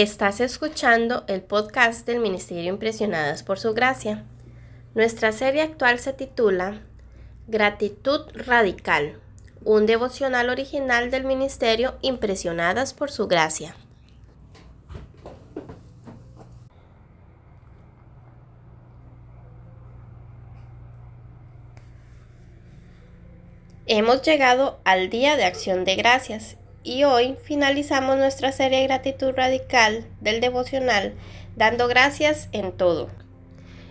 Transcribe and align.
Estás 0.00 0.38
escuchando 0.38 1.24
el 1.26 1.42
podcast 1.42 2.06
del 2.06 2.20
Ministerio 2.20 2.72
Impresionadas 2.72 3.42
por 3.42 3.58
Su 3.58 3.74
Gracia. 3.74 4.22
Nuestra 4.94 5.32
serie 5.32 5.62
actual 5.62 5.98
se 5.98 6.12
titula 6.12 6.82
Gratitud 7.48 8.20
Radical, 8.32 9.18
un 9.64 9.86
devocional 9.86 10.50
original 10.50 11.10
del 11.10 11.24
Ministerio 11.24 11.96
Impresionadas 12.00 12.94
por 12.94 13.10
Su 13.10 13.26
Gracia. 13.26 13.74
Hemos 23.86 24.22
llegado 24.22 24.78
al 24.84 25.10
Día 25.10 25.36
de 25.36 25.42
Acción 25.42 25.84
de 25.84 25.96
Gracias 25.96 26.57
y 26.82 27.04
hoy 27.04 27.36
finalizamos 27.44 28.16
nuestra 28.16 28.52
serie 28.52 28.84
Gratitud 28.84 29.32
Radical 29.34 30.06
del 30.20 30.40
devocional 30.40 31.14
dando 31.56 31.88
gracias 31.88 32.48
en 32.52 32.72
todo. 32.72 33.08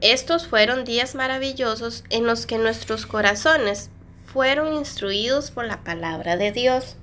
Estos 0.00 0.46
fueron 0.46 0.84
días 0.84 1.14
maravillosos 1.14 2.04
en 2.08 2.24
los 2.24 2.46
que 2.46 2.58
nuestros 2.58 3.04
corazones 3.04 3.90
fueron 4.26 4.74
instruidos 4.74 5.50
por 5.50 5.64
la 5.64 5.82
palabra 5.82 6.36
de 6.36 6.52
Dios. 6.52 6.96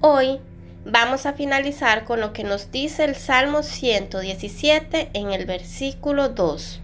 Hoy 0.00 0.40
vamos 0.84 1.26
a 1.26 1.32
finalizar 1.32 2.04
con 2.04 2.20
lo 2.20 2.32
que 2.32 2.44
nos 2.44 2.70
dice 2.70 3.04
el 3.04 3.16
Salmo 3.16 3.64
117 3.64 5.10
en 5.12 5.32
el 5.32 5.46
versículo 5.46 6.28
2. 6.28 6.80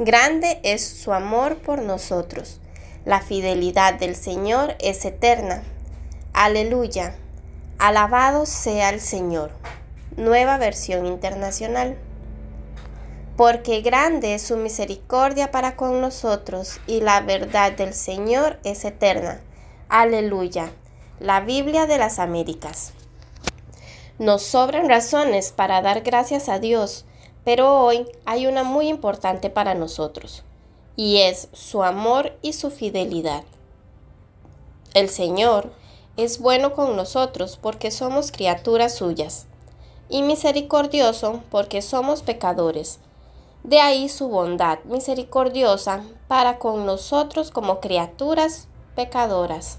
Grande 0.00 0.58
es 0.64 0.84
su 0.84 1.12
amor 1.12 1.58
por 1.58 1.82
nosotros. 1.82 2.60
La 3.04 3.20
fidelidad 3.20 3.94
del 3.94 4.16
Señor 4.16 4.74
es 4.80 5.04
eterna. 5.04 5.62
Aleluya. 6.36 7.14
Alabado 7.78 8.44
sea 8.44 8.90
el 8.90 9.00
Señor. 9.00 9.52
Nueva 10.16 10.58
versión 10.58 11.06
internacional. 11.06 11.96
Porque 13.36 13.82
grande 13.82 14.34
es 14.34 14.42
su 14.42 14.56
misericordia 14.56 15.52
para 15.52 15.76
con 15.76 16.00
nosotros 16.00 16.80
y 16.88 17.02
la 17.02 17.20
verdad 17.20 17.70
del 17.70 17.94
Señor 17.94 18.58
es 18.64 18.84
eterna. 18.84 19.40
Aleluya. 19.88 20.72
La 21.20 21.38
Biblia 21.38 21.86
de 21.86 21.98
las 21.98 22.18
Américas. 22.18 22.94
Nos 24.18 24.42
sobran 24.42 24.88
razones 24.88 25.52
para 25.52 25.82
dar 25.82 26.00
gracias 26.00 26.48
a 26.48 26.58
Dios, 26.58 27.04
pero 27.44 27.80
hoy 27.80 28.06
hay 28.24 28.48
una 28.48 28.64
muy 28.64 28.88
importante 28.88 29.50
para 29.50 29.74
nosotros, 29.74 30.42
y 30.96 31.18
es 31.18 31.48
su 31.52 31.84
amor 31.84 32.36
y 32.42 32.54
su 32.54 32.72
fidelidad. 32.72 33.44
El 34.94 35.08
Señor 35.08 35.72
es 36.16 36.38
bueno 36.38 36.74
con 36.74 36.94
nosotros 36.94 37.58
porque 37.60 37.90
somos 37.90 38.30
criaturas 38.30 38.94
suyas, 38.94 39.46
y 40.08 40.22
misericordioso 40.22 41.42
porque 41.50 41.82
somos 41.82 42.22
pecadores. 42.22 43.00
De 43.64 43.80
ahí 43.80 44.08
su 44.08 44.28
bondad 44.28 44.78
misericordiosa 44.84 46.04
para 46.28 46.58
con 46.58 46.86
nosotros 46.86 47.50
como 47.50 47.80
criaturas 47.80 48.68
pecadoras. 48.94 49.78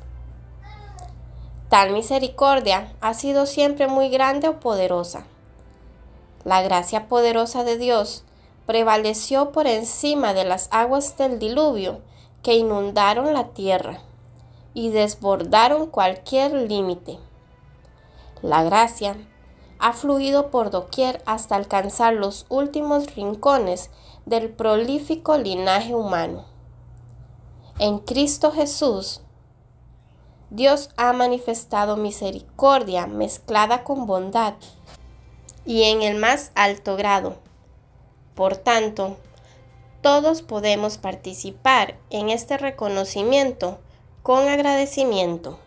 Tal 1.70 1.92
misericordia 1.92 2.94
ha 3.00 3.14
sido 3.14 3.46
siempre 3.46 3.88
muy 3.88 4.10
grande 4.10 4.50
o 4.50 4.60
poderosa. 4.60 5.26
La 6.44 6.62
gracia 6.62 7.08
poderosa 7.08 7.64
de 7.64 7.78
Dios 7.78 8.24
prevaleció 8.66 9.52
por 9.52 9.68
encima 9.68 10.34
de 10.34 10.44
las 10.44 10.68
aguas 10.72 11.18
del 11.18 11.40
diluvio 11.40 12.02
que 12.44 12.56
inundaron 12.56 13.34
la 13.34 13.50
tierra 13.50 14.02
y 14.76 14.90
desbordaron 14.90 15.88
cualquier 15.88 16.54
límite. 16.54 17.18
La 18.44 18.62
gracia 18.62 19.16
ha 19.80 19.94
fluido 19.94 20.52
por 20.52 20.70
doquier 20.70 21.24
hasta 21.26 21.56
alcanzar 21.56 22.14
los 22.14 22.46
últimos 22.50 23.16
rincones 23.16 23.90
del 24.26 24.50
prolífico 24.50 25.38
linaje 25.38 25.96
humano. 25.96 26.46
En 27.80 28.00
Cristo 28.00 28.52
Jesús, 28.52 29.22
Dios 30.50 30.90
ha 30.98 31.12
manifestado 31.14 31.98
misericordia 31.98 33.08
mezclada 33.08 33.84
con 33.84 34.06
bondad 34.06 34.54
y 35.66 35.84
en 35.84 36.02
el 36.02 36.18
más 36.18 36.52
alto 36.56 36.96
grado. 36.96 37.38
Por 38.36 38.58
tanto, 38.58 39.18
todos 40.02 40.42
podemos 40.42 40.98
participar 40.98 41.98
en 42.10 42.30
este 42.30 42.58
reconocimiento 42.58 43.80
con 44.26 44.48
agradecimiento. 44.48 45.60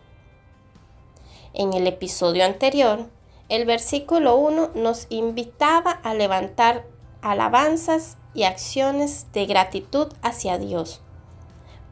En 1.53 1.71
el 1.71 1.87
episodio 1.87 2.43
anterior, 2.43 3.05
el 3.47 3.63
versículo 3.63 4.35
1 4.35 4.71
nos 4.75 5.07
invitaba 5.07 5.91
a 5.91 6.13
levantar 6.13 6.85
alabanzas 7.21 8.17
y 8.33 8.43
acciones 8.43 9.27
de 9.31 9.45
gratitud 9.45 10.09
hacia 10.23 10.57
Dios. 10.57 10.99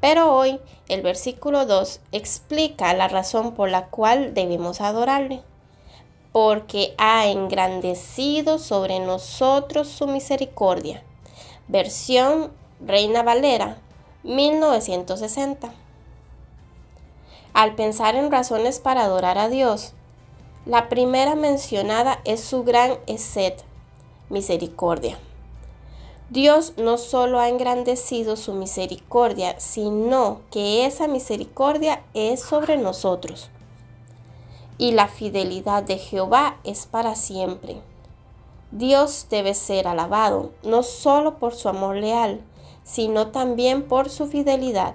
Pero 0.01 0.35
hoy 0.35 0.59
el 0.89 1.01
versículo 1.03 1.65
2 1.65 2.01
explica 2.11 2.93
la 2.93 3.07
razón 3.07 3.53
por 3.53 3.69
la 3.69 3.87
cual 3.87 4.33
debemos 4.33 4.81
adorarle. 4.81 5.43
Porque 6.33 6.95
ha 6.97 7.27
engrandecido 7.27 8.59
sobre 8.59 8.99
nosotros 8.99 9.87
su 9.87 10.05
misericordia. 10.05 11.01
Versión 11.69 12.51
Reina 12.81 13.23
Valera 13.23 13.77
1960. 14.23 15.86
Al 17.57 17.73
pensar 17.73 18.15
en 18.15 18.29
razones 18.29 18.77
para 18.77 19.05
adorar 19.05 19.39
a 19.39 19.49
Dios, 19.49 19.93
la 20.67 20.89
primera 20.89 21.33
mencionada 21.33 22.19
es 22.23 22.39
su 22.39 22.63
gran 22.63 22.99
eset, 23.07 23.63
misericordia. 24.29 25.17
Dios 26.29 26.75
no 26.77 26.99
solo 26.99 27.39
ha 27.39 27.49
engrandecido 27.49 28.35
su 28.35 28.53
misericordia, 28.53 29.59
sino 29.59 30.41
que 30.51 30.85
esa 30.85 31.07
misericordia 31.07 32.03
es 32.13 32.41
sobre 32.41 32.77
nosotros. 32.77 33.49
Y 34.77 34.91
la 34.91 35.07
fidelidad 35.07 35.81
de 35.81 35.97
Jehová 35.97 36.57
es 36.63 36.85
para 36.85 37.15
siempre. 37.15 37.81
Dios 38.69 39.25
debe 39.31 39.55
ser 39.55 39.87
alabado 39.87 40.51
no 40.61 40.83
solo 40.83 41.39
por 41.39 41.55
su 41.55 41.69
amor 41.69 41.95
leal, 41.95 42.39
sino 42.83 43.31
también 43.31 43.87
por 43.87 44.11
su 44.11 44.27
fidelidad. 44.27 44.93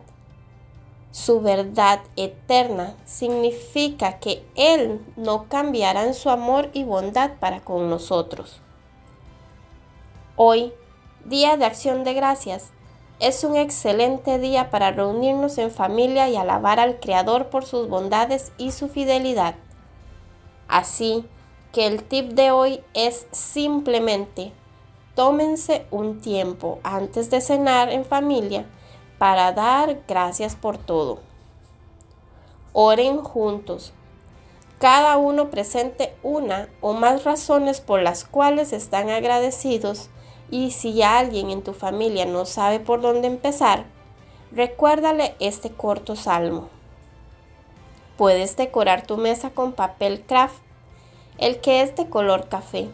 Su 1.13 1.43
verdad 1.43 2.01
eterna 2.17 2.97
significa 3.05 4.19
que 4.19 4.43
Él 4.55 5.05
no 5.17 5.47
cambiará 5.47 6.05
en 6.05 6.15
su 6.15 6.31
amor 6.31 6.71
y 6.73 6.85
bondad 6.85 7.33
para 7.39 7.61
con 7.61 7.91
nosotros. 7.91 8.63
Hoy, 10.37 10.73
Día 11.27 11.59
de 11.59 11.67
Acción 11.67 12.03
de 12.03 12.15
Gracias, 12.15 12.71
es 13.21 13.45
un 13.45 13.57
excelente 13.57 14.39
día 14.39 14.71
para 14.71 14.91
reunirnos 14.91 15.59
en 15.59 15.71
familia 15.71 16.31
y 16.31 16.37
alabar 16.37 16.81
al 16.81 16.99
Creador 16.99 17.51
por 17.51 17.67
sus 17.67 17.91
bondades 17.91 18.51
y 18.57 18.73
su 18.73 18.89
fidelidad. 18.89 19.55
Así 20.67 21.27
que 21.73 21.87
el 21.87 22.05
tip 22.05 22.33
de 22.33 22.53
hoy 22.53 22.81
es 22.95 23.27
simplemente 23.33 24.53
tómense 25.15 25.85
un 25.91 26.23
tiempo 26.23 26.81
antes 26.83 27.29
de 27.29 27.43
cenar 27.43 27.91
en 27.91 28.07
familia 28.07 28.65
para 29.23 29.53
dar 29.53 30.01
gracias 30.09 30.57
por 30.57 30.79
todo. 30.79 31.21
Oren 32.73 33.19
juntos. 33.23 33.93
Cada 34.81 35.17
uno 35.17 35.49
presente 35.49 36.13
una 36.25 36.69
o 36.81 36.93
más 36.93 37.23
razones 37.23 37.81
por 37.81 38.03
las 38.03 38.25
cuales 38.25 38.73
están 38.73 39.11
agradecidos 39.11 40.11
y 40.51 40.73
si 40.73 41.05
alguien 41.05 41.51
en 41.51 41.63
tu 41.63 41.73
familia 41.73 42.27
no 42.27 42.47
sabe 42.47 42.81
por 42.81 43.01
dónde 43.01 43.29
empezar, 43.29 43.85
recuérdale 44.51 45.37
este 45.39 45.71
corto 45.71 46.17
salmo. 46.17 46.69
Puedes 48.17 48.57
decorar 48.57 49.07
tu 49.07 49.19
mesa 49.19 49.51
con 49.51 49.73
papel 49.73 50.23
craft, 50.23 50.61
el 51.39 51.61
que 51.61 51.83
es 51.83 51.95
de 51.95 52.11
color 52.11 52.49
café. 52.49 52.91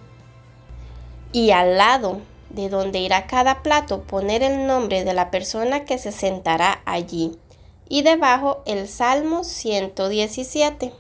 Y 1.33 1.53
al 1.53 1.79
lado 1.79 2.21
de 2.51 2.69
donde 2.69 2.99
irá 3.01 3.27
cada 3.27 3.63
plato 3.63 4.03
poner 4.03 4.43
el 4.43 4.67
nombre 4.67 5.05
de 5.05 5.15
la 5.15 5.31
persona 5.31 5.85
que 5.85 5.99
se 5.99 6.13
sentará 6.13 6.81
allí 6.85 7.39
y 7.89 8.03
debajo 8.03 8.63
el 8.67 8.89
Salmo 8.89 9.45
117. 9.45 10.93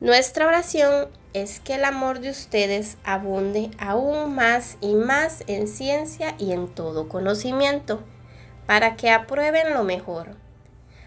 Nuestra 0.00 0.46
oración 0.46 1.08
es 1.32 1.58
que 1.58 1.74
el 1.74 1.84
amor 1.84 2.20
de 2.20 2.30
ustedes 2.30 2.96
abunde 3.02 3.70
aún 3.78 4.34
más 4.34 4.76
y 4.80 4.94
más 4.94 5.42
en 5.46 5.68
ciencia 5.68 6.34
y 6.38 6.52
en 6.52 6.68
todo 6.68 7.08
conocimiento, 7.08 8.02
para 8.66 8.96
que 8.96 9.10
aprueben 9.10 9.72
lo 9.72 9.84
mejor 9.84 10.36